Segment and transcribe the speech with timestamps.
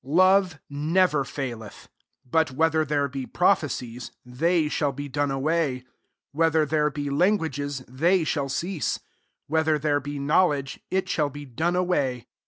[0.03, 1.87] 8 Love never faileth:
[2.25, 5.83] but whether there be prophecies, they shall be done away;
[6.31, 8.99] whe ther there be languages, they shall cease;
[9.45, 12.25] whether there ht knowledge, it shall be done away.